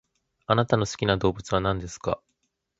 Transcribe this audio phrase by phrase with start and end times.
[0.47, 2.19] あなたの好きな動物は何ですか？